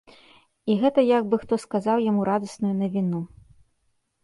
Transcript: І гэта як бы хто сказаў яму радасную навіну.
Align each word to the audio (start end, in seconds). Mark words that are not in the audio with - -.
І 0.71 0.75
гэта 0.83 1.03
як 1.09 1.23
бы 1.33 1.39
хто 1.43 1.59
сказаў 1.65 2.03
яму 2.09 2.21
радасную 2.33 2.73
навіну. 2.83 3.21